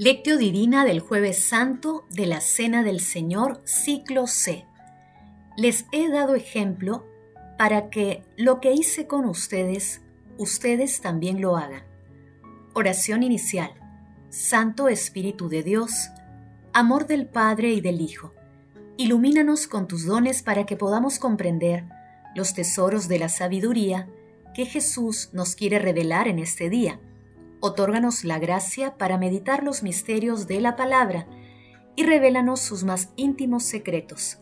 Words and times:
Lectio 0.00 0.38
Divina 0.38 0.84
del 0.84 1.00
Jueves 1.00 1.42
Santo 1.42 2.06
de 2.08 2.26
la 2.26 2.40
Cena 2.40 2.84
del 2.84 3.00
Señor, 3.00 3.60
ciclo 3.64 4.28
C. 4.28 4.64
Les 5.56 5.86
he 5.90 6.08
dado 6.08 6.36
ejemplo 6.36 7.04
para 7.58 7.90
que 7.90 8.22
lo 8.36 8.60
que 8.60 8.72
hice 8.72 9.08
con 9.08 9.24
ustedes, 9.24 10.00
ustedes 10.36 11.00
también 11.00 11.40
lo 11.40 11.56
hagan. 11.56 11.82
Oración 12.74 13.24
inicial. 13.24 13.72
Santo 14.30 14.86
Espíritu 14.86 15.48
de 15.48 15.64
Dios, 15.64 16.10
amor 16.72 17.08
del 17.08 17.26
Padre 17.26 17.72
y 17.72 17.80
del 17.80 18.00
Hijo, 18.00 18.32
ilumínanos 18.98 19.66
con 19.66 19.88
tus 19.88 20.06
dones 20.06 20.44
para 20.44 20.64
que 20.64 20.76
podamos 20.76 21.18
comprender 21.18 21.86
los 22.36 22.54
tesoros 22.54 23.08
de 23.08 23.18
la 23.18 23.28
sabiduría 23.28 24.08
que 24.54 24.64
Jesús 24.64 25.30
nos 25.32 25.56
quiere 25.56 25.80
revelar 25.80 26.28
en 26.28 26.38
este 26.38 26.70
día 26.70 27.00
Otórganos 27.60 28.24
la 28.24 28.38
gracia 28.38 28.96
para 28.96 29.18
meditar 29.18 29.64
los 29.64 29.82
misterios 29.82 30.46
de 30.46 30.60
la 30.60 30.76
palabra 30.76 31.26
y 31.96 32.04
revélanos 32.04 32.60
sus 32.60 32.84
más 32.84 33.12
íntimos 33.16 33.64
secretos. 33.64 34.38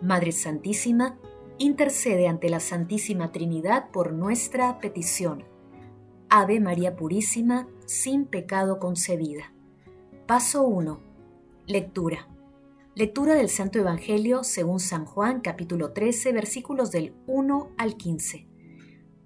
Madre 0.00 0.32
Santísima, 0.32 1.18
intercede 1.58 2.26
ante 2.26 2.48
la 2.48 2.60
Santísima 2.60 3.32
Trinidad 3.32 3.90
por 3.90 4.12
nuestra 4.12 4.78
petición. 4.78 5.44
Ave 6.30 6.58
María 6.58 6.96
Purísima, 6.96 7.68
sin 7.86 8.24
pecado 8.24 8.78
concebida. 8.78 9.52
Paso 10.26 10.62
1. 10.62 11.00
Lectura. 11.66 12.28
Lectura 12.94 13.34
del 13.34 13.50
Santo 13.50 13.78
Evangelio 13.78 14.42
según 14.42 14.80
San 14.80 15.04
Juan 15.04 15.40
capítulo 15.40 15.92
13 15.92 16.32
versículos 16.32 16.90
del 16.90 17.14
1 17.26 17.72
al 17.76 17.96
15. 17.96 18.46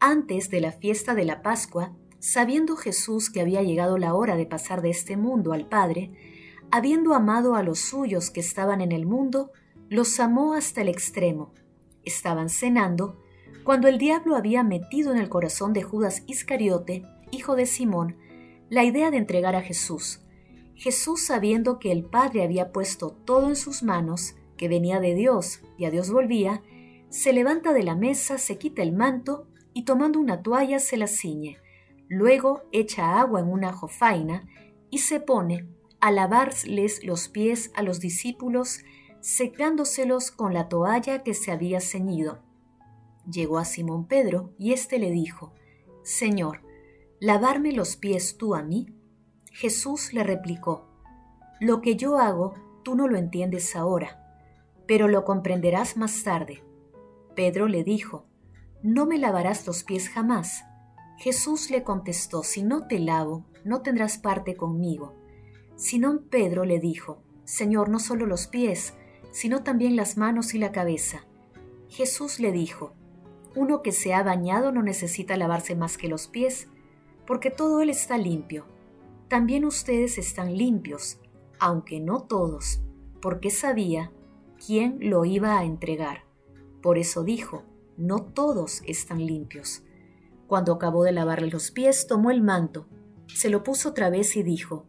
Antes 0.01 0.51
de 0.51 0.61
la 0.61 0.73
fiesta 0.73 1.15
de 1.15 1.25
la 1.25 1.43
Pascua, 1.43 1.95
Sabiendo 2.21 2.75
Jesús 2.75 3.31
que 3.31 3.41
había 3.41 3.63
llegado 3.63 3.97
la 3.97 4.15
hora 4.15 4.37
de 4.37 4.45
pasar 4.45 4.83
de 4.83 4.91
este 4.91 5.17
mundo 5.17 5.53
al 5.53 5.69
Padre, 5.69 6.11
habiendo 6.73 7.15
amado 7.15 7.55
a 7.55 7.63
los 7.63 7.79
suyos 7.79 8.31
que 8.31 8.41
estaban 8.41 8.81
en 8.81 8.91
el 8.91 9.07
mundo, 9.07 9.53
los 9.89 10.19
amó 10.19 10.55
hasta 10.55 10.81
el 10.81 10.89
extremo. 10.89 11.55
Estaban 12.05 12.49
cenando 12.49 13.23
cuando 13.63 13.87
el 13.87 13.99
diablo 13.99 14.35
había 14.35 14.65
metido 14.65 15.13
en 15.13 15.19
el 15.19 15.29
corazón 15.29 15.73
de 15.73 15.83
Judas 15.83 16.25
Iscariote, 16.27 17.05
hijo 17.31 17.55
de 17.55 17.67
Simón, 17.67 18.17
la 18.69 18.83
idea 18.83 19.13
de 19.13 19.19
entregar 19.19 19.55
a 19.55 19.63
Jesús. 19.63 20.21
Jesús, 20.75 21.25
sabiendo 21.25 21.79
que 21.79 21.93
el 21.93 22.05
Padre 22.05 22.43
había 22.43 22.73
puesto 22.73 23.11
todo 23.11 23.49
en 23.49 23.57
sus 23.57 23.83
manos, 23.85 24.35
que 24.57 24.69
venía 24.69 24.99
de 24.99 25.15
Dios 25.15 25.61
y 25.77 25.85
a 25.85 25.91
Dios 25.91 26.11
volvía, 26.11 26.63
se 27.11 27.33
levanta 27.33 27.73
de 27.73 27.85
la 27.85 27.95
mesa, 27.95 28.39
se 28.39 28.59
quita 28.59 28.83
el 28.83 28.93
manto 28.93 29.47
y 29.73 29.85
tomando 29.85 30.19
una 30.19 30.43
toalla 30.43 30.81
se 30.81 30.97
la 30.97 31.07
ciñe 31.07 31.59
Luego 32.09 32.63
echa 32.73 33.21
agua 33.21 33.41
en 33.41 33.49
una 33.49 33.73
jofaina 33.73 34.49
y 34.91 34.99
se 34.99 35.21
pone 35.21 35.67
a 36.01 36.11
lavarles 36.11 37.05
los 37.05 37.29
pies 37.29 37.71
a 37.75 37.83
los 37.83 38.01
discípulos, 38.01 38.81
secándoselos 39.21 40.31
con 40.31 40.55
la 40.55 40.69
toalla 40.69 41.23
que 41.23 41.35
se 41.35 41.51
había 41.51 41.81
ceñido. 41.81 42.39
Llegó 43.31 43.59
a 43.59 43.65
Simón 43.65 44.07
Pedro 44.07 44.55
y 44.59 44.73
éste 44.73 44.99
le 44.99 45.11
dijo, 45.11 45.53
Señor, 46.03 46.63
¿lavarme 47.21 47.73
los 47.73 47.97
pies 47.97 48.37
tú 48.39 48.55
a 48.55 48.63
mí? 48.63 48.95
Jesús 49.53 50.13
le 50.13 50.25
replicó, 50.25 50.89
Lo 51.61 51.81
que 51.83 51.97
yo 51.97 52.19
hago 52.19 52.55
tú 52.85 52.95
no 52.95 53.09
lo 53.09 53.19
entiendes 53.19 53.77
ahora, 53.77 54.25
pero 54.87 55.09
lo 55.09 55.25
comprenderás 55.25 55.97
más 55.97 56.23
tarde. 56.23 56.63
Pedro 57.35 57.69
le 57.69 57.85
dijo, 57.85 58.25
No 58.83 59.05
me 59.05 59.19
lavarás 59.19 59.67
los 59.67 59.83
pies 59.83 60.09
jamás. 60.09 60.65
Jesús 61.19 61.73
le 61.73 61.83
contestó, 61.83 62.45
Si 62.45 62.63
no 62.63 62.87
te 62.87 63.01
lavo, 63.01 63.45
no 63.65 63.83
tendrás 63.83 64.19
parte 64.19 64.57
conmigo. 64.57 65.15
Simón 65.75 66.25
Pedro 66.31 66.65
le 66.65 66.79
dijo, 66.79 67.21
Señor, 67.45 67.89
no 67.89 67.99
solo 67.99 68.25
los 68.25 68.47
pies, 68.47 68.95
sino 69.33 69.65
también 69.65 69.97
las 69.97 70.17
manos 70.17 70.55
y 70.55 70.59
la 70.59 70.71
cabeza. 70.71 71.27
Jesús 71.89 72.39
le 72.39 72.53
dijo, 72.53 72.93
Uno 73.57 73.83
que 73.83 73.91
se 73.91 74.15
ha 74.15 74.23
bañado 74.23 74.71
no 74.71 74.81
necesita 74.81 75.37
lavarse 75.37 75.75
más 75.75 75.99
que 75.99 76.07
los 76.07 76.29
pies, 76.29 76.69
porque 77.27 77.51
todo 77.51 77.81
él 77.83 77.91
está 77.91 78.17
limpio. 78.17 78.67
También 79.27 79.65
ustedes 79.65 80.19
están 80.19 80.57
limpios, 80.57 81.19
aunque 81.59 81.99
no 81.99 82.21
todos, 82.21 82.81
porque 83.21 83.51
sabía 83.51 84.13
quién 84.65 84.99
lo 85.01 85.25
iba 85.25 85.59
a 85.59 85.65
entregar. 85.65 86.25
Por 86.81 86.97
eso 86.97 87.25
dijo, 87.25 87.65
no 87.97 88.21
todos 88.21 88.83
están 88.87 89.27
limpios. 89.27 89.83
Cuando 90.49 90.73
acabó 90.73 91.05
de 91.05 91.13
lavarle 91.13 91.49
los 91.49 91.71
pies, 91.71 92.07
tomó 92.07 92.31
el 92.31 92.41
manto, 92.41 92.89
se 93.35 93.51
lo 93.51 93.63
puso 93.63 93.91
otra 93.91 94.09
vez 94.09 94.35
y 94.35 94.43
dijo, 94.43 94.87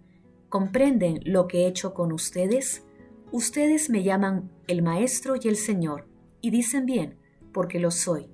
¿comprenden 0.48 1.20
lo 1.26 1.50
que 1.50 1.60
he 1.60 1.68
hecho 1.68 1.94
con 1.94 2.14
ustedes? 2.14 2.86
Ustedes 3.34 3.90
me 3.90 4.02
llaman 4.02 4.50
el 4.68 4.82
Maestro 4.82 5.36
y 5.36 5.50
el 5.50 5.58
Señor, 5.58 6.08
y 6.40 6.52
dicen 6.52 6.86
bien, 6.86 7.18
porque 7.52 7.78
lo 7.78 7.92
soy. 7.92 8.28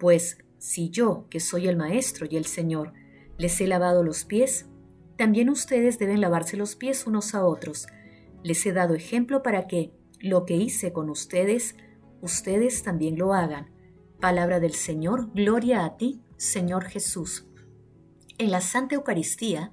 Pues 0.00 0.38
si 0.58 0.90
yo, 0.90 1.26
que 1.30 1.38
soy 1.38 1.68
el 1.68 1.76
Maestro 1.76 2.26
y 2.28 2.36
el 2.36 2.46
Señor, 2.46 2.94
les 3.38 3.60
he 3.60 3.68
lavado 3.68 4.02
los 4.02 4.24
pies, 4.24 4.66
también 5.16 5.50
ustedes 5.50 6.00
deben 6.00 6.20
lavarse 6.20 6.56
los 6.56 6.74
pies 6.74 7.06
unos 7.06 7.32
a 7.36 7.46
otros. 7.46 7.86
Les 8.42 8.66
he 8.66 8.72
dado 8.72 8.94
ejemplo 8.94 9.44
para 9.44 9.68
que 9.68 9.92
lo 10.18 10.46
que 10.46 10.56
hice 10.56 10.92
con 10.92 11.10
ustedes, 11.10 11.76
ustedes 12.22 12.82
también 12.82 13.16
lo 13.16 13.34
hagan. 13.34 13.70
Palabra 14.18 14.58
del 14.58 14.74
Señor, 14.74 15.30
gloria 15.32 15.84
a 15.84 15.96
ti, 15.96 16.22
Señor 16.40 16.86
Jesús. 16.86 17.44
En 18.38 18.50
la 18.50 18.62
Santa 18.62 18.94
Eucaristía, 18.94 19.72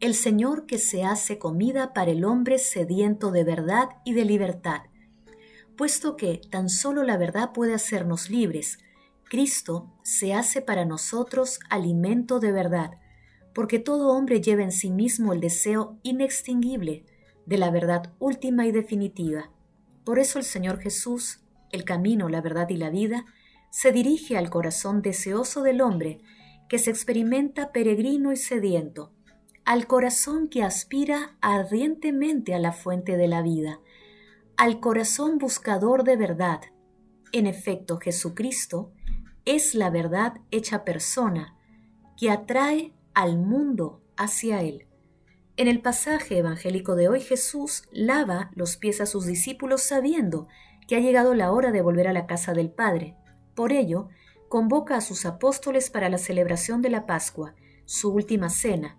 el 0.00 0.16
Señor 0.16 0.66
que 0.66 0.78
se 0.78 1.04
hace 1.04 1.38
comida 1.38 1.92
para 1.92 2.10
el 2.10 2.24
hombre 2.24 2.58
sediento 2.58 3.30
de 3.30 3.44
verdad 3.44 3.90
y 4.04 4.14
de 4.14 4.24
libertad. 4.24 4.80
Puesto 5.76 6.16
que 6.16 6.40
tan 6.50 6.68
solo 6.68 7.04
la 7.04 7.16
verdad 7.16 7.52
puede 7.52 7.74
hacernos 7.74 8.28
libres, 8.28 8.80
Cristo 9.22 9.94
se 10.02 10.34
hace 10.34 10.62
para 10.62 10.84
nosotros 10.84 11.60
alimento 11.70 12.40
de 12.40 12.50
verdad, 12.50 12.98
porque 13.54 13.78
todo 13.78 14.08
hombre 14.08 14.40
lleva 14.40 14.64
en 14.64 14.72
sí 14.72 14.90
mismo 14.90 15.32
el 15.32 15.40
deseo 15.40 15.96
inextinguible 16.02 17.04
de 17.46 17.56
la 17.56 17.70
verdad 17.70 18.12
última 18.18 18.66
y 18.66 18.72
definitiva. 18.72 19.52
Por 20.02 20.18
eso 20.18 20.40
el 20.40 20.44
Señor 20.44 20.80
Jesús, 20.80 21.44
el 21.70 21.84
camino, 21.84 22.28
la 22.28 22.40
verdad 22.40 22.68
y 22.68 22.78
la 22.78 22.90
vida, 22.90 23.26
se 23.70 23.92
dirige 23.92 24.36
al 24.36 24.50
corazón 24.50 25.02
deseoso 25.02 25.62
del 25.62 25.80
hombre 25.80 26.20
que 26.68 26.78
se 26.78 26.90
experimenta 26.90 27.72
peregrino 27.72 28.32
y 28.32 28.36
sediento, 28.36 29.12
al 29.64 29.86
corazón 29.86 30.48
que 30.48 30.62
aspira 30.62 31.36
ardientemente 31.40 32.54
a 32.54 32.58
la 32.58 32.72
fuente 32.72 33.16
de 33.16 33.28
la 33.28 33.42
vida, 33.42 33.80
al 34.56 34.80
corazón 34.80 35.38
buscador 35.38 36.04
de 36.04 36.16
verdad. 36.16 36.60
En 37.32 37.46
efecto, 37.46 37.98
Jesucristo 37.98 38.92
es 39.44 39.74
la 39.74 39.90
verdad 39.90 40.34
hecha 40.50 40.84
persona 40.84 41.56
que 42.16 42.30
atrae 42.30 42.92
al 43.14 43.38
mundo 43.38 44.02
hacia 44.16 44.60
Él. 44.60 44.86
En 45.56 45.68
el 45.68 45.80
pasaje 45.80 46.38
evangélico 46.38 46.94
de 46.94 47.08
hoy 47.08 47.20
Jesús 47.20 47.84
lava 47.92 48.50
los 48.54 48.76
pies 48.76 49.00
a 49.00 49.06
sus 49.06 49.26
discípulos 49.26 49.82
sabiendo 49.82 50.48
que 50.86 50.96
ha 50.96 51.00
llegado 51.00 51.34
la 51.34 51.52
hora 51.52 51.70
de 51.70 51.82
volver 51.82 52.08
a 52.08 52.12
la 52.12 52.26
casa 52.26 52.52
del 52.52 52.70
Padre. 52.70 53.14
Por 53.54 53.72
ello, 53.72 54.08
convoca 54.48 54.96
a 54.96 55.00
sus 55.00 55.26
apóstoles 55.26 55.90
para 55.90 56.08
la 56.08 56.18
celebración 56.18 56.82
de 56.82 56.90
la 56.90 57.06
Pascua, 57.06 57.54
su 57.84 58.12
última 58.12 58.50
cena. 58.50 58.98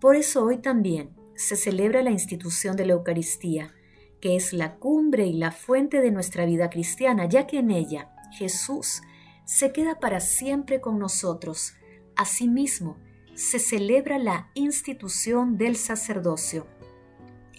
Por 0.00 0.16
eso 0.16 0.44
hoy 0.44 0.58
también 0.58 1.16
se 1.34 1.56
celebra 1.56 2.02
la 2.02 2.10
institución 2.10 2.76
de 2.76 2.86
la 2.86 2.92
Eucaristía, 2.92 3.74
que 4.20 4.36
es 4.36 4.52
la 4.52 4.76
cumbre 4.76 5.26
y 5.26 5.32
la 5.32 5.50
fuente 5.50 6.00
de 6.00 6.10
nuestra 6.10 6.46
vida 6.46 6.70
cristiana, 6.70 7.26
ya 7.26 7.46
que 7.46 7.58
en 7.58 7.70
ella 7.70 8.14
Jesús 8.32 9.02
se 9.44 9.72
queda 9.72 9.98
para 9.98 10.20
siempre 10.20 10.80
con 10.80 10.98
nosotros. 10.98 11.74
Asimismo, 12.16 12.98
se 13.34 13.58
celebra 13.58 14.18
la 14.18 14.50
institución 14.54 15.56
del 15.56 15.76
sacerdocio. 15.76 16.66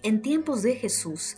En 0.04 0.22
tiempos 0.22 0.64
de 0.64 0.76
Jesús, 0.76 1.38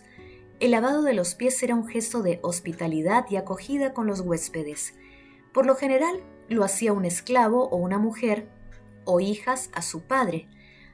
el 0.58 0.70
lavado 0.70 1.02
de 1.02 1.12
los 1.12 1.34
pies 1.34 1.62
era 1.62 1.74
un 1.74 1.86
gesto 1.86 2.22
de 2.22 2.40
hospitalidad 2.42 3.26
y 3.28 3.36
acogida 3.36 3.92
con 3.92 4.06
los 4.06 4.20
huéspedes. 4.20 4.94
Por 5.52 5.66
lo 5.66 5.74
general 5.74 6.22
lo 6.48 6.64
hacía 6.64 6.92
un 6.92 7.04
esclavo 7.04 7.68
o 7.68 7.76
una 7.76 7.98
mujer 7.98 8.48
o 9.04 9.20
hijas 9.20 9.70
a 9.74 9.82
su 9.82 10.02
padre. 10.02 10.48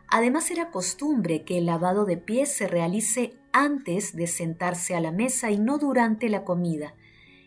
Además 0.09 0.51
era 0.51 0.71
costumbre 0.71 1.45
que 1.45 1.59
el 1.59 1.67
lavado 1.67 2.05
de 2.05 2.17
pies 2.17 2.53
se 2.53 2.67
realice 2.67 3.35
antes 3.53 4.17
de 4.17 4.27
sentarse 4.27 4.95
a 4.95 5.01
la 5.01 5.13
mesa 5.13 5.51
y 5.51 5.59
no 5.59 5.79
durante 5.79 6.29
la 6.29 6.45
comida. 6.45 6.95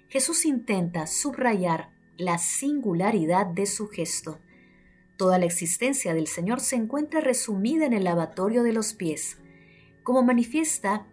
Jesús 0.07 0.45
intenta 0.45 1.07
subrayar 1.07 1.89
la 2.17 2.37
singularidad 2.37 3.45
de 3.45 3.65
su 3.65 3.87
gesto. 3.87 4.39
Toda 5.17 5.37
la 5.37 5.45
existencia 5.45 6.13
del 6.13 6.27
Señor 6.27 6.61
se 6.61 6.75
encuentra 6.75 7.19
resumida 7.19 7.85
en 7.85 7.93
el 7.93 8.05
lavatorio 8.05 8.63
de 8.63 8.73
los 8.73 8.93
pies. 8.93 9.37
Como 10.03 10.23
manifiesta 10.23 11.07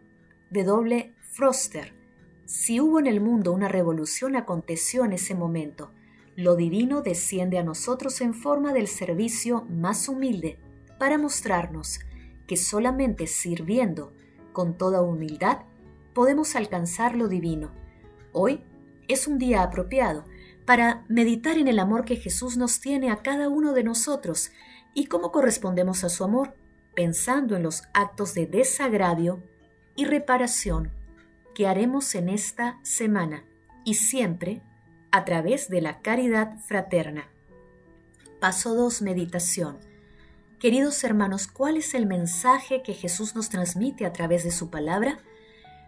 doble 0.61 1.15
Froster. 1.31 1.95
Si 2.45 2.79
hubo 2.79 2.99
en 2.99 3.07
el 3.07 3.23
mundo 3.23 3.53
una 3.53 3.69
revolución, 3.69 4.37
aconteció 4.37 5.07
en 5.07 5.15
ese 5.15 5.35
momento. 5.35 5.91
Lo 6.37 6.55
divino 6.57 7.01
desciende 7.01 7.57
a 7.57 7.63
nosotros 7.63 8.21
en 8.21 8.35
forma 8.35 8.75
del 8.75 8.89
servicio 8.89 9.63
más 9.71 10.09
humilde 10.09 10.59
para 10.99 11.17
mostrarnos 11.17 12.01
que 12.47 12.59
solamente 12.59 13.27
sirviendo 13.27 14.13
con 14.53 14.77
toda 14.77 15.01
humildad 15.01 15.61
podemos 16.13 16.55
alcanzar 16.55 17.17
lo 17.17 17.29
divino. 17.29 17.71
Hoy 18.33 18.63
es 19.09 19.27
un 19.27 19.39
día 19.39 19.63
apropiado 19.63 20.25
para 20.67 21.05
meditar 21.09 21.57
en 21.57 21.69
el 21.69 21.79
amor 21.79 22.05
que 22.05 22.17
Jesús 22.17 22.59
nos 22.59 22.81
tiene 22.81 23.11
a 23.11 23.23
cada 23.23 23.49
uno 23.49 23.73
de 23.73 23.85
nosotros 23.85 24.53
y 24.95 25.07
cómo 25.07 25.33
correspondemos 25.33 26.05
a 26.05 26.11
su 26.11 26.25
amor, 26.25 26.55
pensando 26.95 27.57
en 27.57 27.63
los 27.63 27.85
actos 27.95 28.35
de 28.35 28.47
desagravio 28.47 29.43
y 29.97 30.05
reparación 30.05 30.91
que 31.55 31.67
haremos 31.67 32.15
en 32.15 32.29
esta 32.29 32.79
semana 32.83 33.45
y 33.85 33.95
siempre 33.95 34.63
a 35.11 35.25
través 35.25 35.69
de 35.69 35.81
la 35.81 36.01
caridad 36.01 36.59
fraterna. 36.61 37.29
Paso 38.41 38.75
2. 38.75 39.03
Meditación. 39.03 39.79
Queridos 40.59 41.03
hermanos, 41.05 41.47
¿cuál 41.47 41.77
es 41.77 41.95
el 41.95 42.07
mensaje 42.07 42.83
que 42.83 42.95
Jesús 42.95 43.35
nos 43.35 43.49
transmite 43.49 44.07
a 44.07 44.13
través 44.13 44.45
de 44.45 44.51
su 44.51 44.71
palabra? 44.71 45.19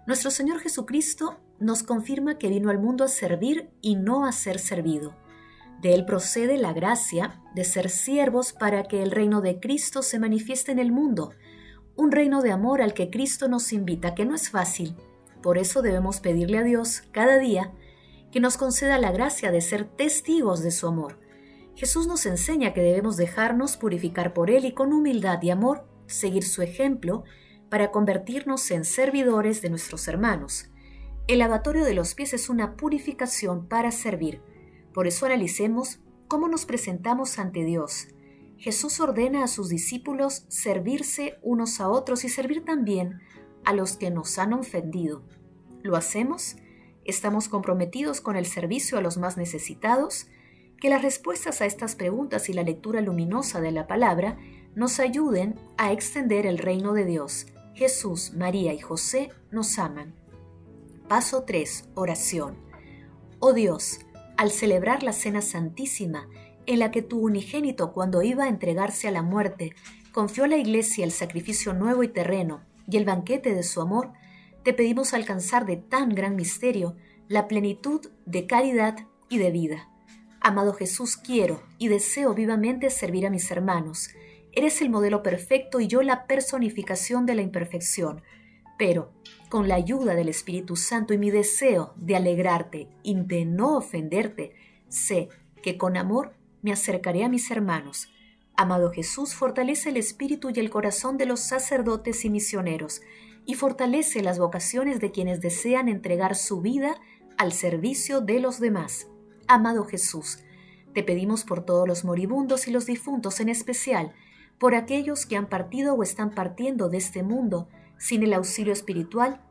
Nuestro 0.07 0.31
Señor 0.31 0.61
Jesucristo 0.61 1.39
nos 1.59 1.83
confirma 1.83 2.37
que 2.37 2.49
vino 2.49 2.71
al 2.71 2.79
mundo 2.79 3.05
a 3.05 3.09
servir 3.09 3.71
y 3.81 3.97
no 3.97 4.27
a 4.27 4.33
ser 4.33 4.59
servido. 4.59 5.17
De 5.81 5.95
él 5.95 6.05
procede 6.05 6.59
la 6.59 6.73
gracia 6.73 7.41
de 7.55 7.65
ser 7.65 7.89
siervos 7.89 8.53
para 8.53 8.85
que 8.85 9.03
el 9.03 9.11
reino 9.11 9.41
de 9.41 9.61
Cristo 9.61 10.03
se 10.03 10.19
manifieste 10.19 10.73
en 10.73 10.79
el 10.79 10.93
mundo, 10.93 11.33
un 11.97 12.13
reino 12.13 12.43
de 12.43 12.51
amor 12.51 12.83
al 12.83 12.95
que 12.95 13.11
Cristo 13.11 13.49
nos 13.49 13.73
invita, 13.73 14.15
que 14.15 14.25
no 14.25 14.35
es 14.35 14.51
fácil. 14.51 14.97
Por 15.43 15.59
eso 15.59 15.83
debemos 15.83 16.21
pedirle 16.21 16.59
a 16.59 16.63
Dios 16.63 17.03
cada 17.13 17.39
día 17.39 17.73
que 18.33 18.41
nos 18.41 18.57
conceda 18.57 18.99
la 18.99 19.13
gracia 19.13 19.53
de 19.53 19.61
ser 19.61 19.85
testigos 19.85 20.63
de 20.63 20.73
su 20.73 20.89
amor. 20.89 21.21
Jesús 21.77 22.07
nos 22.07 22.27
enseña 22.27 22.73
que 22.73 22.83
debemos 22.83 23.17
dejarnos 23.17 23.77
purificar 23.77 24.33
por 24.33 24.51
Él 24.51 24.65
y 24.65 24.73
con 24.73 24.93
humildad 24.93 25.41
y 25.43 25.51
amor 25.51 25.87
seguir 26.07 26.45
su 26.45 26.63
ejemplo 26.63 27.25
para 27.69 27.91
convertirnos 27.91 28.71
en 28.71 28.85
servidores 28.85 29.63
de 29.63 29.71
nuestros 29.71 30.07
hermanos. 30.09 30.71
El 31.27 31.39
lavatorio 31.39 31.85
de 31.85 31.95
los 31.95 32.15
pies 32.15 32.35
es 32.35 32.49
una 32.49 32.77
purificación 32.77 33.67
para 33.67 33.91
servir. 33.91 34.43
Por 34.93 35.07
eso 35.07 35.27
analicemos 35.27 36.01
cómo 36.29 36.49
nos 36.49 36.67
presentamos 36.67 37.39
ante 37.39 37.65
Dios. 37.65 38.09
Jesús 38.65 38.99
ordena 38.99 39.45
a 39.45 39.47
sus 39.47 39.69
discípulos 39.69 40.47
servirse 40.49 41.39
unos 41.43 41.83
a 41.83 41.91
otros 41.91 42.25
y 42.25 42.31
servir 42.31 42.65
también 42.65 43.21
a 43.63 43.75
los 43.75 43.99
que 43.99 44.11
nos 44.11 44.39
han 44.39 44.55
ofendido. 44.55 45.23
¿Lo 45.83 45.97
hacemos? 45.97 46.57
¿Estamos 47.05 47.51
comprometidos 47.51 48.23
con 48.23 48.37
el 48.37 48.47
servicio 48.47 48.97
a 48.97 49.03
los 49.03 49.19
más 49.19 49.37
necesitados? 49.37 50.29
Que 50.81 50.89
las 50.89 51.03
respuestas 51.03 51.61
a 51.61 51.67
estas 51.67 51.95
preguntas 51.95 52.49
y 52.49 52.55
la 52.55 52.63
lectura 52.63 53.03
luminosa 53.03 53.61
de 53.61 53.71
la 53.71 53.87
palabra 53.87 54.39
nos 54.75 54.99
ayuden 54.99 55.61
a 55.77 55.93
extender 55.93 56.47
el 56.47 56.57
reino 56.57 56.95
de 56.95 57.05
Dios. 57.05 57.49
Jesús, 57.75 58.33
María 58.33 58.73
y 58.73 58.79
José 58.79 59.29
nos 59.51 59.79
aman. 59.79 60.15
Paso 61.07 61.43
3. 61.43 61.91
Oración. 61.97 62.57
Oh 63.41 63.53
Dios, 63.53 63.99
al 64.39 64.51
celebrar 64.51 65.03
la 65.03 65.13
Cena 65.13 65.43
Santísima, 65.43 66.31
en 66.67 66.79
la 66.79 66.91
que 66.91 67.03
tu 67.03 67.21
unigénito 67.21 67.93
cuando 67.93 68.23
iba 68.23 68.45
a 68.45 68.49
entregarse 68.49 69.09
a 69.09 69.11
la 69.11 69.23
muerte, 69.23 69.75
confió 70.13 70.45
a 70.45 70.49
la 70.49 70.57
Iglesia 70.57 71.05
el 71.05 71.13
sacrificio 71.13 71.73
nuevo 71.73 72.03
y 72.03 72.09
terreno 72.09 72.63
y 72.89 72.97
el 72.97 73.05
banquete 73.05 73.55
de 73.55 73.63
su 73.63 73.81
amor, 73.81 74.13
te 74.63 74.73
pedimos 74.73 75.13
alcanzar 75.15 75.67
de 75.67 75.77
tan 75.77 76.11
gran 76.11 76.37
misterio 76.37 76.97
la 77.29 77.49
plenitud 77.49 78.01
de 78.27 78.47
caridad 78.47 79.07
y 79.29 79.39
de 79.39 79.51
vida. 79.51 79.89
Amado 80.41 80.75
Jesús, 80.75 81.17
quiero 81.17 81.63
y 81.79 81.89
deseo 81.89 82.35
vivamente 82.35 82.91
servir 82.91 83.27
a 83.27 83.31
mis 83.31 83.51
hermanos. 83.51 84.11
Eres 84.53 84.81
el 84.83 84.91
modelo 84.91 85.23
perfecto 85.23 85.81
y 85.81 85.87
yo 85.87 86.03
la 86.03 86.27
personificación 86.27 87.27
de 87.27 87.35
la 87.35 87.43
imperfección. 87.43 88.23
Pero, 88.79 89.11
con 89.49 89.69
la 89.69 89.77
ayuda 89.77 90.15
del 90.15 90.29
Espíritu 90.29 90.77
Santo 90.77 91.15
y 91.15 91.19
mi 91.19 91.31
deseo 91.31 91.95
de 91.97 92.17
alegrarte 92.17 92.89
y 93.03 93.15
de 93.15 93.45
no 93.45 93.77
ofenderte, 93.77 94.55
sé 94.89 95.29
que 95.63 95.79
con 95.79 95.97
amor 95.97 96.35
me 96.65 96.73
acercaré 96.73 97.25
a 97.25 97.29
mis 97.29 97.51
hermanos. 97.51 98.09
Amado 98.57 98.91
Jesús, 98.91 99.35
fortalece 99.35 99.91
el 99.91 99.99
espíritu 99.99 100.49
y 100.49 100.59
el 100.61 100.71
corazón 100.71 101.19
de 101.19 101.27
los 101.27 101.41
sacerdotes 101.41 102.25
y 102.25 102.31
misioneros, 102.31 103.03
y 103.45 103.53
fortalece 103.53 104.23
las 104.23 104.39
vocaciones 104.39 104.99
de 104.99 105.11
quienes 105.11 105.43
desean 105.43 105.91
entregar 105.91 106.35
su 106.35 106.63
vida 106.63 106.97
al 107.37 107.53
servicio 107.53 108.23
de 108.23 108.41
los 108.41 108.61
demás. 108.61 109.09
Amado 109.47 109.85
Jesús, 109.85 110.39
te 110.95 111.03
pedimos 111.03 111.45
por 111.45 111.67
todos 111.67 111.87
los 111.87 112.03
moribundos 112.03 112.67
y 112.67 112.71
los 112.71 112.87
difuntos, 112.87 113.41
en 113.41 113.51
especial 113.51 114.15
por 114.59 114.75
aquellos 114.75 115.27
que 115.27 115.37
han 115.37 115.51
partido 115.51 115.93
o 115.93 116.03
están 116.03 116.31
partiendo 116.31 116.89
de 116.89 116.97
este 116.97 117.23
mundo, 117.23 117.69
sin 117.99 118.23
el 118.23 118.33
auxilio 118.33 118.73
espiritual, 118.73 119.43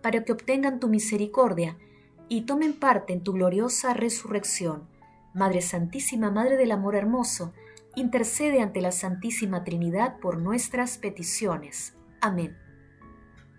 para 0.00 0.24
que 0.24 0.32
obtengan 0.32 0.80
tu 0.80 0.88
misericordia 0.88 1.76
y 2.30 2.42
tomen 2.42 2.72
parte 2.72 3.12
en 3.12 3.22
tu 3.22 3.34
gloriosa 3.34 3.92
resurrección. 3.92 4.90
Madre 5.34 5.62
Santísima, 5.62 6.30
Madre 6.30 6.56
del 6.56 6.72
Amor 6.72 6.94
Hermoso, 6.94 7.52
intercede 7.94 8.60
ante 8.60 8.80
la 8.80 8.92
Santísima 8.92 9.64
Trinidad 9.64 10.18
por 10.18 10.38
nuestras 10.38 10.98
peticiones. 10.98 11.94
Amén. 12.20 12.56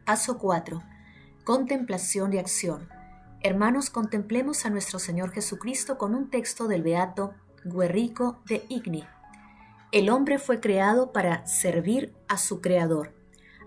Paso 0.06 0.38
4. 0.38 0.84
Contemplación 1.44 2.34
y 2.34 2.38
acción. 2.38 2.90
Hermanos, 3.42 3.90
contemplemos 3.90 4.66
a 4.66 4.70
nuestro 4.70 5.00
Señor 5.00 5.32
Jesucristo 5.32 5.98
con 5.98 6.14
un 6.14 6.30
texto 6.30 6.68
del 6.68 6.84
Beato 6.84 7.34
Guerrico 7.66 8.42
de 8.46 8.64
Igni. 8.70 9.06
El 9.92 10.10
hombre 10.10 10.40
fue 10.40 10.60
creado 10.60 11.12
para 11.12 11.46
servir 11.48 12.14
a 12.28 12.38
su 12.38 12.62
Creador. 12.62 13.14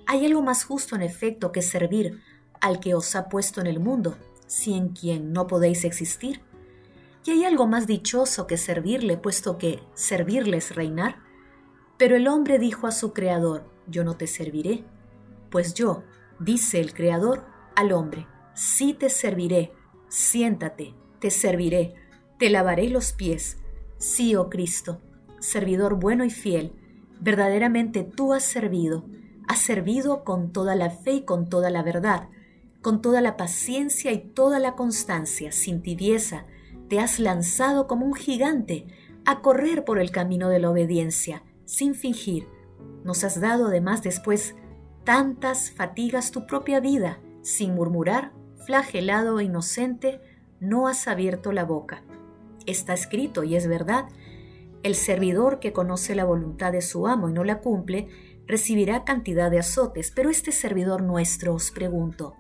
¿Hay 0.07 0.25
algo 0.25 0.43
más 0.43 0.65
justo 0.65 0.95
en 0.95 1.03
efecto 1.03 1.53
que 1.53 1.63
servir 1.63 2.23
al 2.61 2.81
que 2.81 2.95
os 2.95 3.17
ha 3.17 3.29
puesto 3.29 3.61
en 3.61 3.67
el 3.67 3.81
mundo, 3.81 4.17
si 4.47 4.75
en 4.75 4.91
quien 4.91 5.33
no 5.33 5.47
podéis 5.47 5.85
existir? 5.85 6.41
¿Y 7.27 7.33
hay 7.33 7.45
algo 7.45 7.67
más 7.67 7.89
dichoso 7.89 8.47
que 8.47 8.57
servirle, 8.57 9.17
puesto 9.17 9.59
que 9.59 9.81
servirle 9.95 10.59
es 10.59 10.77
reinar? 10.77 11.17
Pero 11.99 12.15
el 12.15 12.29
hombre 12.29 12.61
dijo 12.61 12.87
a 12.87 12.93
su 12.93 13.13
Creador, 13.13 13.69
yo 13.89 14.05
no 14.05 14.17
te 14.17 14.29
serviré, 14.29 14.85
pues 15.51 15.75
yo, 15.75 16.05
dice 16.39 16.79
el 16.79 16.95
Creador 16.95 17.45
al 17.75 17.91
hombre, 17.91 18.29
sí 18.55 18.95
te 18.95 19.11
serviré, 19.11 19.73
siéntate, 20.09 20.95
te 21.19 21.31
serviré, 21.31 21.95
te 22.39 22.49
lavaré 22.49 22.89
los 22.91 23.13
pies, 23.13 23.59
sí, 23.99 24.37
oh 24.37 24.49
Cristo, 24.49 25.01
servidor 25.41 25.99
bueno 25.99 26.25
y 26.25 26.31
fiel, 26.31 26.73
verdaderamente 27.21 28.05
tú 28.05 28.35
has 28.35 28.45
servido, 28.45 29.05
Has 29.49 29.61
servido 29.61 30.25
con 30.25 30.53
toda 30.53 30.75
la 30.75 30.91
fe 30.91 31.13
y 31.13 31.25
con 31.25 31.49
toda 31.49 31.71
la 31.71 31.85
verdad, 31.85 32.29
con 32.83 33.01
toda 33.01 33.21
la 33.21 33.37
paciencia 33.37 34.11
y 34.11 34.19
toda 34.19 34.59
la 34.59 34.75
constancia, 34.75 35.53
sin 35.53 35.83
tibieza, 35.83 36.47
te 36.89 37.01
has 37.01 37.19
lanzado 37.19 37.87
como 37.87 38.07
un 38.07 38.15
gigante 38.15 38.87
a 39.25 39.41
correr 39.41 39.85
por 39.85 39.99
el 39.99 40.11
camino 40.11 40.49
de 40.49 40.61
la 40.61 40.71
obediencia, 40.71 41.43
sin 41.65 41.95
fingir. 41.95 42.47
Nos 43.05 43.25
has 43.25 43.41
dado 43.41 43.67
además 43.67 44.03
después 44.03 44.55
tantas 45.05 45.71
fatigas 45.71 46.31
tu 46.31 46.47
propia 46.47 46.81
vida, 46.81 47.21
sin 47.43 47.75
murmurar, 47.75 48.33
flagelado 48.65 49.41
e 49.41 49.45
inocente, 49.45 50.21
no 50.61 50.89
has 50.89 51.07
abierto 51.09 51.53
la 51.53 51.65
boca. 51.65 52.03
Está 52.67 52.95
escrito, 52.95 53.45
y 53.45 53.57
es 53.57 53.69
verdad, 53.69 54.07
el 54.83 54.95
servidor 54.95 55.61
que 55.61 55.73
conoce 55.73 56.15
la 56.15 56.25
voluntad 56.25 56.73
de 56.73 56.83
su 56.83 57.07
amo 57.07 57.29
y 57.29 57.33
no 57.33 57.45
la 57.45 57.61
cumple, 57.61 58.09
recibirá 58.47 59.05
cantidad 59.05 59.51
de 59.51 59.59
azotes, 59.59 60.13
pero 60.15 60.31
este 60.31 60.53
servidor 60.53 61.03
nuestro, 61.03 61.55
os 61.55 61.71
pregunto, 61.71 62.35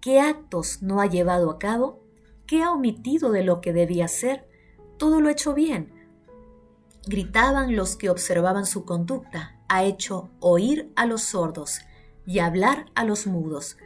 ¿qué 0.00 0.20
actos 0.20 0.82
no 0.82 1.00
ha 1.00 1.06
llevado 1.06 1.50
a 1.50 1.58
cabo? 1.58 2.07
¿Qué 2.48 2.62
ha 2.62 2.72
omitido 2.72 3.30
de 3.30 3.44
lo 3.44 3.60
que 3.60 3.74
debía 3.74 4.06
hacer? 4.06 4.48
Todo 4.96 5.20
lo 5.20 5.28
ha 5.28 5.32
hecho 5.32 5.52
bien. 5.52 5.92
Gritaban 7.06 7.76
los 7.76 7.94
que 7.94 8.08
observaban 8.08 8.64
su 8.64 8.86
conducta, 8.86 9.60
ha 9.68 9.84
hecho 9.84 10.30
oír 10.40 10.90
a 10.96 11.04
los 11.04 11.20
sordos 11.20 11.82
y 12.26 12.38
hablar 12.38 12.86
a 12.94 13.04
los 13.04 13.26
mudos. 13.26 13.76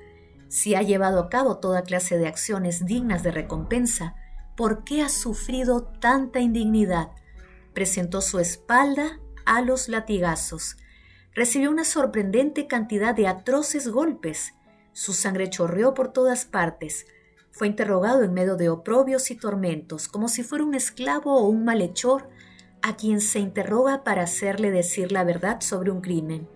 Si 0.46 0.76
ha 0.76 0.82
llevado 0.82 1.18
a 1.18 1.28
cabo 1.28 1.58
toda 1.58 1.82
clase 1.82 2.18
de 2.18 2.28
acciones 2.28 2.86
dignas 2.86 3.24
de 3.24 3.32
recompensa, 3.32 4.14
¿por 4.56 4.84
qué 4.84 5.02
ha 5.02 5.08
sufrido 5.08 5.82
tanta 5.98 6.38
indignidad? 6.38 7.10
Presentó 7.74 8.20
su 8.20 8.38
espalda 8.38 9.18
a 9.44 9.60
los 9.60 9.88
latigazos, 9.88 10.76
recibió 11.34 11.68
una 11.68 11.84
sorprendente 11.84 12.68
cantidad 12.68 13.12
de 13.12 13.26
atroces 13.26 13.88
golpes. 13.88 14.54
Su 14.92 15.14
sangre 15.14 15.50
chorreó 15.50 15.94
por 15.94 16.12
todas 16.12 16.44
partes. 16.44 17.06
Fue 17.52 17.66
interrogado 17.66 18.22
en 18.22 18.32
medio 18.32 18.56
de 18.56 18.70
oprobios 18.70 19.30
y 19.30 19.36
tormentos, 19.36 20.08
como 20.08 20.28
si 20.28 20.42
fuera 20.42 20.64
un 20.64 20.74
esclavo 20.74 21.36
o 21.36 21.48
un 21.48 21.64
malhechor 21.64 22.30
a 22.80 22.96
quien 22.96 23.20
se 23.20 23.40
interroga 23.40 24.04
para 24.04 24.22
hacerle 24.22 24.70
decir 24.70 25.12
la 25.12 25.22
verdad 25.22 25.60
sobre 25.60 25.90
un 25.90 26.00
crimen. 26.00 26.48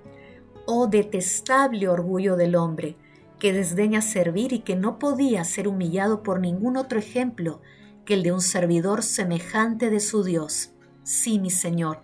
Oh 0.65 0.87
detestable 0.87 1.87
orgullo 1.89 2.37
del 2.37 2.57
hombre, 2.57 2.97
que 3.39 3.53
desdeña 3.53 4.01
servir 4.01 4.55
y 4.55 4.61
que 4.61 4.75
no 4.75 4.99
podía 4.99 5.45
ser 5.45 5.69
humillado 5.69 6.23
por 6.23 6.41
ningún 6.41 6.79
otro 6.79 6.99
ejemplo 6.99 7.61
que 8.07 8.15
el 8.15 8.23
de 8.23 8.33
un 8.33 8.41
servidor 8.41 9.03
semejante 9.03 9.91
de 9.91 10.01
su 10.01 10.25
Dios. 10.25 10.71
Sí, 11.03 11.39
mi 11.39 11.51
Señor, 11.51 12.03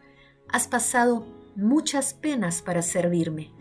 has 0.50 0.68
pasado 0.68 1.26
muchas 1.56 2.12
penas 2.12 2.60
para 2.60 2.82
servirme, 2.82 3.52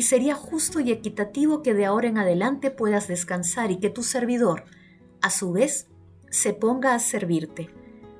y 0.00 0.02
sería 0.02 0.34
justo 0.34 0.80
y 0.80 0.92
equitativo 0.92 1.60
que 1.60 1.74
de 1.74 1.84
ahora 1.84 2.08
en 2.08 2.16
adelante 2.16 2.70
puedas 2.70 3.06
descansar 3.06 3.70
y 3.70 3.80
que 3.80 3.90
tu 3.90 4.02
servidor, 4.02 4.64
a 5.20 5.28
su 5.28 5.52
vez, 5.52 5.88
se 6.30 6.54
ponga 6.54 6.94
a 6.94 6.98
servirte. 6.98 7.68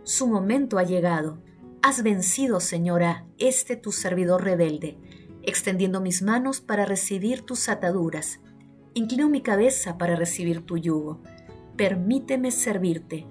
Su 0.02 0.26
momento 0.26 0.76
ha 0.76 0.82
llegado. 0.82 1.38
Has 1.80 2.02
vencido, 2.02 2.60
Señora, 2.60 3.24
este 3.38 3.76
tu 3.76 3.92
servidor 3.92 4.44
rebelde, 4.44 4.98
extendiendo 5.42 6.02
mis 6.02 6.20
manos 6.20 6.60
para 6.60 6.84
recibir 6.84 7.46
tus 7.46 7.70
ataduras. 7.70 8.40
Inclino 8.92 9.30
mi 9.30 9.40
cabeza 9.40 9.96
para 9.96 10.16
recibir 10.16 10.66
tu 10.66 10.76
yugo. 10.76 11.22
Permíteme 11.78 12.50
servirte, 12.50 13.26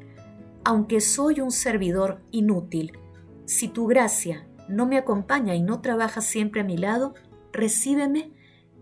aunque 0.64 1.02
soy 1.02 1.40
un 1.40 1.52
servidor 1.52 2.24
inútil. 2.32 2.98
Si 3.46 3.68
tu 3.68 3.86
gracia 3.86 4.48
no 4.68 4.88
me 4.88 4.98
acompaña 4.98 5.54
y 5.54 5.62
no 5.62 5.82
trabaja 5.82 6.22
siempre 6.22 6.62
a 6.62 6.64
mi 6.64 6.78
lado, 6.78 7.14
recíbeme 7.54 8.39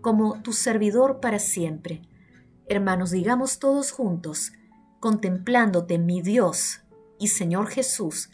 como 0.08 0.40
tu 0.40 0.54
servidor 0.54 1.20
para 1.20 1.38
siempre. 1.38 2.00
Hermanos, 2.66 3.10
digamos 3.10 3.58
todos 3.58 3.92
juntos, 3.92 4.52
contemplándote, 5.00 5.98
mi 5.98 6.22
Dios 6.22 6.80
y 7.18 7.26
Señor 7.28 7.66
Jesús, 7.66 8.30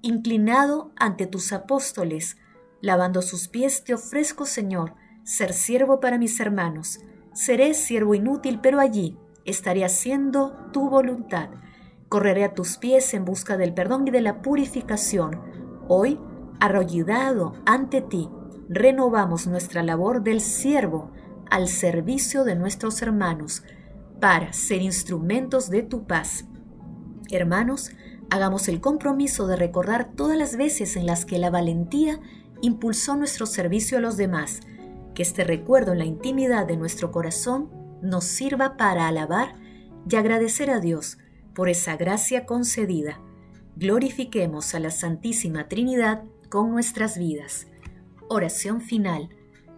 inclinado 0.00 0.90
ante 0.96 1.26
tus 1.26 1.52
apóstoles, 1.52 2.38
lavando 2.80 3.20
sus 3.20 3.46
pies, 3.46 3.84
te 3.84 3.92
ofrezco, 3.92 4.46
Señor, 4.46 4.94
ser 5.22 5.52
siervo 5.52 6.00
para 6.00 6.16
mis 6.16 6.40
hermanos. 6.40 7.00
Seré 7.34 7.74
siervo 7.74 8.14
inútil, 8.14 8.60
pero 8.62 8.80
allí 8.80 9.18
estaré 9.44 9.84
haciendo 9.84 10.56
tu 10.72 10.88
voluntad. 10.88 11.50
Correré 12.08 12.44
a 12.44 12.54
tus 12.54 12.78
pies 12.78 13.12
en 13.12 13.26
busca 13.26 13.58
del 13.58 13.74
perdón 13.74 14.08
y 14.08 14.12
de 14.12 14.22
la 14.22 14.40
purificación. 14.40 15.42
Hoy, 15.88 16.18
arrollado 16.58 17.52
ante 17.66 18.00
ti, 18.00 18.30
renovamos 18.70 19.46
nuestra 19.46 19.82
labor 19.82 20.22
del 20.22 20.40
siervo 20.40 21.12
al 21.50 21.68
servicio 21.68 22.44
de 22.44 22.54
nuestros 22.54 23.02
hermanos 23.02 23.62
para 24.20 24.52
ser 24.52 24.82
instrumentos 24.82 25.70
de 25.70 25.82
tu 25.82 26.06
paz. 26.06 26.44
Hermanos, 27.30 27.90
hagamos 28.30 28.68
el 28.68 28.80
compromiso 28.80 29.46
de 29.46 29.56
recordar 29.56 30.12
todas 30.14 30.36
las 30.36 30.56
veces 30.56 30.96
en 30.96 31.06
las 31.06 31.24
que 31.24 31.38
la 31.38 31.50
valentía 31.50 32.20
impulsó 32.60 33.16
nuestro 33.16 33.46
servicio 33.46 33.98
a 33.98 34.00
los 34.00 34.16
demás, 34.16 34.60
que 35.14 35.22
este 35.22 35.44
recuerdo 35.44 35.92
en 35.92 35.98
la 35.98 36.04
intimidad 36.04 36.66
de 36.66 36.76
nuestro 36.76 37.10
corazón 37.10 37.70
nos 38.02 38.24
sirva 38.24 38.76
para 38.76 39.08
alabar 39.08 39.56
y 40.08 40.16
agradecer 40.16 40.70
a 40.70 40.80
Dios 40.80 41.18
por 41.54 41.68
esa 41.68 41.96
gracia 41.96 42.46
concedida. 42.46 43.20
Glorifiquemos 43.76 44.74
a 44.74 44.80
la 44.80 44.90
Santísima 44.90 45.68
Trinidad 45.68 46.24
con 46.48 46.70
nuestras 46.70 47.18
vidas. 47.18 47.66
Oración 48.28 48.80
final. 48.80 49.37